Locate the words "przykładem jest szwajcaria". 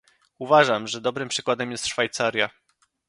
1.29-2.49